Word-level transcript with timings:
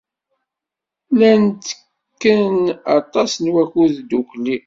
Llan 1.11 1.41
ttekken 1.49 2.55
aṭas 2.97 3.31
n 3.39 3.45
wakud 3.53 3.93
ddukkli. 3.99 4.57